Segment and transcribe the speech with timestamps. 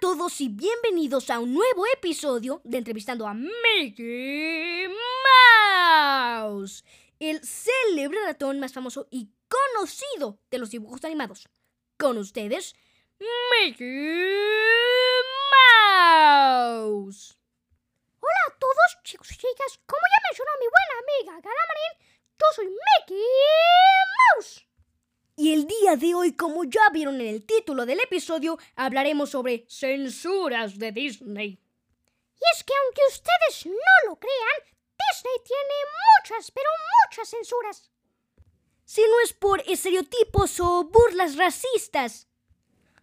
[0.00, 4.88] todos y bienvenidos a un nuevo episodio de Entrevistando a Mickey
[6.38, 6.82] Mouse,
[7.18, 11.50] el célebre ratón más famoso y conocido de los dibujos animados.
[11.98, 12.74] Con ustedes,
[13.18, 13.86] Mickey
[16.32, 17.36] Mouse.
[18.20, 19.80] Hola a todos, chicos y chicas.
[19.84, 21.92] Como ya mencionó mi buena amiga Garamarín,
[22.38, 23.22] yo soy Mickey
[25.96, 31.58] de hoy, como ya vieron en el título del episodio, hablaremos sobre censuras de Disney.
[32.34, 34.76] Y es que aunque ustedes no lo crean,
[35.12, 35.74] Disney tiene
[36.20, 36.68] muchas, pero
[37.06, 37.90] muchas censuras.
[38.84, 42.26] Si no es por estereotipos o burlas racistas.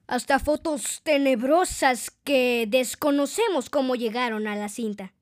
[0.08, 5.14] Hasta fotos tenebrosas que desconocemos cómo llegaron a la cinta.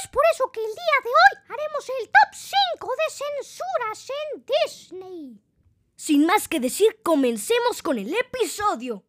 [0.00, 4.44] Es por eso que el día de hoy haremos el top 5 de censuras en
[4.46, 5.47] Disney.
[5.98, 9.04] Sin más que decir, comencemos con el episodio.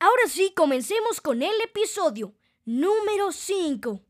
[0.00, 4.00] Ahora sí, comencemos con el episodio número 5.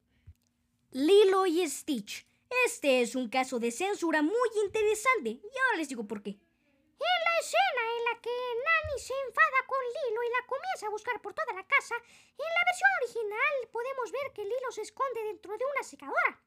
[0.93, 2.27] Lilo y Stitch.
[2.65, 6.31] Este es un caso de censura muy interesante y ahora les digo por qué.
[6.31, 10.91] En la escena en la que Nani se enfada con Lilo y la comienza a
[10.91, 15.23] buscar por toda la casa, en la versión original podemos ver que Lilo se esconde
[15.23, 16.41] dentro de una secadora.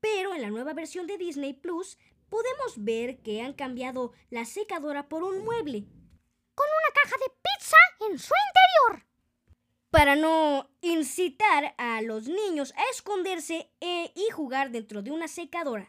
[0.00, 5.08] Pero en la nueva versión de Disney Plus podemos ver que han cambiado la secadora
[5.08, 5.84] por un mueble.
[6.54, 7.76] Con una caja de pizza
[8.08, 9.06] en su interior.
[9.90, 15.88] Para no incitar a los niños a esconderse e, y jugar dentro de una secadora.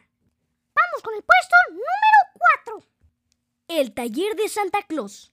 [0.74, 2.86] Vamos con el puesto número 4.
[3.68, 5.32] El taller de Santa Claus.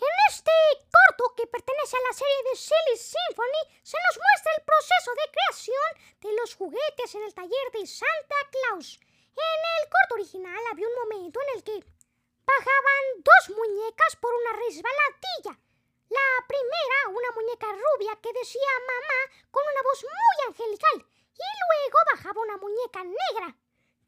[0.00, 0.52] En este
[0.88, 5.30] corto que pertenece a la serie de Silly Symphony se nos muestra el proceso de
[5.30, 5.90] creación
[6.24, 8.98] de los juguetes en el taller de Santa Claus.
[9.36, 11.84] En el corto original había un momento en el que
[12.48, 15.60] bajaban dos muñecas por una resbaladilla.
[16.08, 20.96] La primera, una muñeca rubia que decía mamá con una voz muy angelical,
[21.36, 23.56] y luego bajaba una muñeca negra.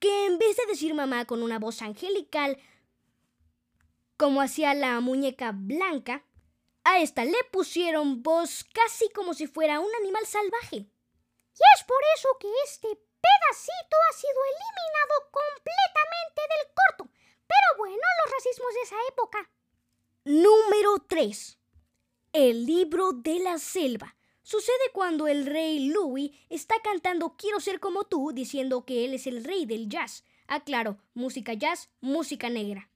[0.00, 2.58] Que en vez de decir mamá con una voz angelical,
[4.22, 6.24] como hacía la muñeca blanca,
[6.84, 10.76] a esta le pusieron voz casi como si fuera un animal salvaje.
[10.76, 17.12] Y es por eso que este pedacito ha sido eliminado completamente del corto.
[17.48, 19.50] Pero bueno, los racismos de esa época.
[20.24, 21.58] Número 3.
[22.32, 24.14] El libro de la selva.
[24.44, 29.26] Sucede cuando el rey Louis está cantando Quiero ser como tú, diciendo que él es
[29.26, 30.22] el rey del jazz.
[30.46, 32.88] Aclaro, música jazz, música negra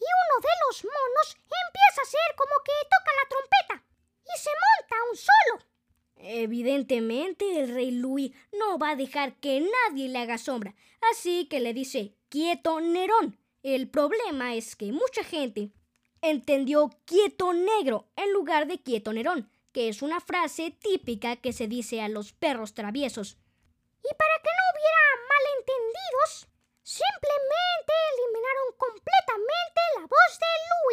[0.00, 0.36] y uno
[0.70, 3.84] los monos empieza a hacer como que toca la trompeta
[4.22, 5.70] y se monta un solo.
[6.16, 10.76] Evidentemente el rey Louis no va a dejar que nadie le haga sombra,
[11.10, 13.36] así que le dice quieto Nerón.
[13.64, 15.72] El problema es que mucha gente
[16.22, 21.66] entendió quieto negro en lugar de quieto Nerón, que es una frase típica que se
[21.66, 23.38] dice a los perros traviesos.
[24.04, 26.50] Y para que no hubiera malentendidos,
[26.90, 30.46] Simplemente eliminaron completamente la voz de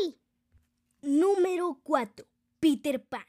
[0.03, 0.16] Louis.
[1.02, 2.25] Número 4.
[2.59, 3.25] Peter Pan.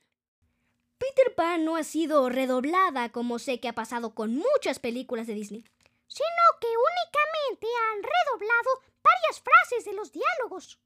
[0.97, 5.35] Peter Pan no ha sido redoblada como sé que ha pasado con muchas películas de
[5.35, 5.65] Disney,
[6.07, 8.71] sino que únicamente han redoblado
[9.03, 10.79] varias frases de los diálogos.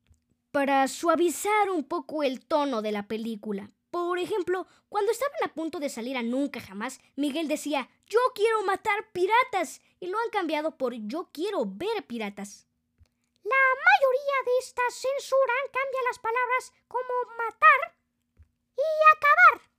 [0.51, 3.71] Para suavizar un poco el tono de la película.
[3.91, 8.65] Por ejemplo, cuando estaban a punto de salir a Nunca Jamás, Miguel decía, yo quiero
[8.65, 12.67] matar piratas y lo han cambiado por Yo quiero ver piratas.
[13.45, 17.99] La mayoría de estas censuran cambia las palabras como matar
[18.77, 19.73] y acabar.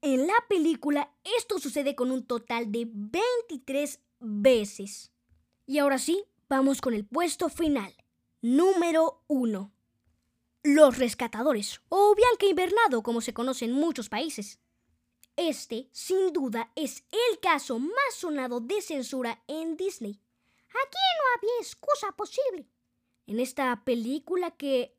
[0.00, 5.12] En la película esto sucede con un total de 23 veces.
[5.66, 7.94] Y ahora sí, vamos con el puesto final.
[8.40, 9.72] Número 1.
[10.62, 14.60] Los rescatadores, o Bianca Invernado como se conoce en muchos países.
[15.36, 20.20] Este, sin duda, es el caso más sonado de censura en Disney.
[20.68, 22.68] Aquí no había excusa posible.
[23.28, 24.96] En esta película que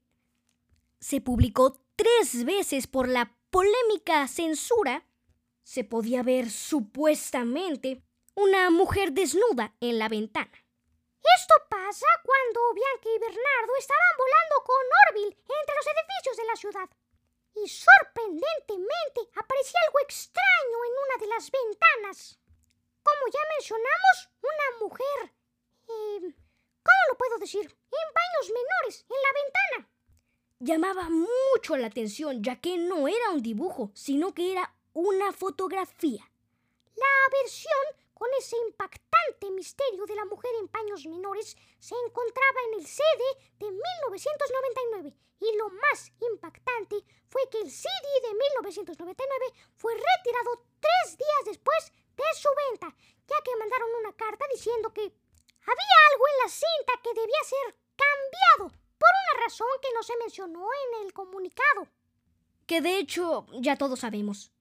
[1.00, 5.04] se publicó tres veces por la polémica censura,
[5.64, 8.04] se podía ver supuestamente
[8.36, 10.54] una mujer desnuda en la ventana.
[11.40, 16.56] Esto pasa cuando Bianca y Bernardo estaban volando con Orville entre los edificios de la
[16.56, 16.90] ciudad
[17.56, 22.40] y sorprendentemente aparecía algo extraño en una de las ventanas.
[23.02, 25.34] Como ya mencionamos, una mujer.
[25.90, 26.36] Eh,
[26.90, 27.76] ¿Cómo lo puedo decir?
[28.52, 29.90] Menores, en la ventana.
[30.60, 36.30] Llamaba mucho la atención ya que no era un dibujo, sino que era una fotografía.
[36.96, 42.80] La versión con ese impactante misterio de la mujer en paños menores se encontraba en
[42.80, 43.22] el CD
[43.60, 46.98] de 1999 y lo más impactante
[47.30, 49.46] fue que el CD de 1999
[49.78, 52.94] fue retirado tres días después de su venta,
[53.28, 57.76] ya que mandaron una carta diciendo que había algo en la cinta que debía ser
[57.96, 61.88] cambiado por una razón que no se mencionó en el comunicado.
[62.70, 64.52] Que de hecho ya todos sabemos.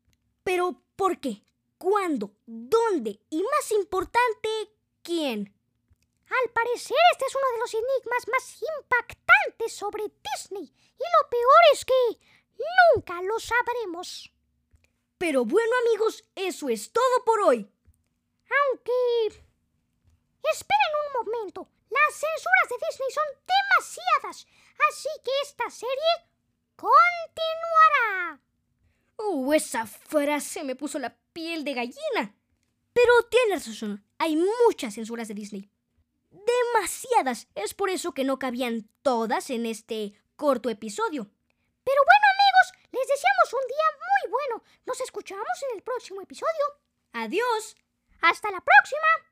[0.43, 1.43] Pero ¿por qué?
[1.77, 2.33] ¿Cuándo?
[2.47, 3.21] ¿Dónde?
[3.29, 4.49] Y más importante,
[5.03, 5.55] ¿quién?
[6.25, 10.63] Al parecer este es uno de los enigmas más impactantes sobre Disney.
[10.65, 11.95] Y lo peor es que
[12.95, 14.33] nunca lo sabremos.
[15.19, 17.71] Pero bueno amigos, eso es todo por hoy.
[18.71, 19.45] Aunque...
[20.51, 21.69] Esperen un momento.
[21.91, 24.47] Las censuras de Disney son demasiadas.
[24.89, 26.29] Así que esta serie
[26.79, 28.41] continuará.
[29.17, 32.35] Uh, esa frase me puso la piel de gallina.
[32.93, 34.37] Pero tienes razón, hay
[34.67, 35.71] muchas censuras de Disney.
[36.31, 37.49] Demasiadas.
[37.55, 41.31] Es por eso que no cabían todas en este corto episodio.
[41.85, 44.63] Pero bueno amigos, les deseamos un día muy bueno.
[44.87, 46.65] Nos escuchamos en el próximo episodio.
[47.13, 47.77] Adiós.
[48.21, 49.28] Hasta la próxima.